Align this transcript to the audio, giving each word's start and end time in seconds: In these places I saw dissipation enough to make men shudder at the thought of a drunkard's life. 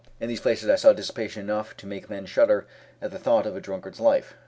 In 0.19 0.29
these 0.29 0.39
places 0.41 0.67
I 0.67 0.77
saw 0.77 0.93
dissipation 0.93 1.43
enough 1.43 1.77
to 1.77 1.85
make 1.85 2.09
men 2.09 2.25
shudder 2.25 2.65
at 3.03 3.11
the 3.11 3.19
thought 3.19 3.45
of 3.45 3.55
a 3.55 3.61
drunkard's 3.61 3.99
life. 3.99 4.33